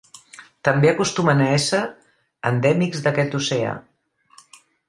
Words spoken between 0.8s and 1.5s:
acostumen